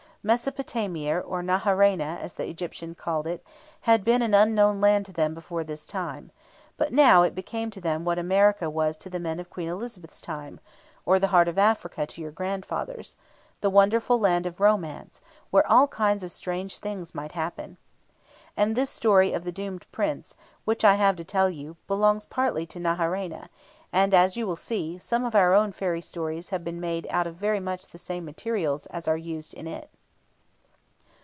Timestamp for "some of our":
24.99-25.55